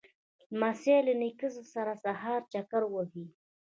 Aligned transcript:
لمسی 0.51 0.97
له 1.07 1.13
نیکه 1.21 1.47
سره 1.73 1.93
د 1.95 1.99
سهار 2.03 2.41
چکر 2.53 2.81
وهي. 2.93 3.25